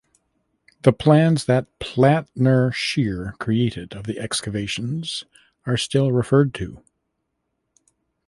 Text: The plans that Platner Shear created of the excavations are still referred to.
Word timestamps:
The 0.81 0.93
plans 0.93 1.45
that 1.45 1.67
Platner 1.79 2.73
Shear 2.73 3.35
created 3.37 3.93
of 3.93 4.05
the 4.05 4.17
excavations 4.17 5.25
are 5.67 5.77
still 5.77 6.11
referred 6.11 6.55
to. 6.55 6.81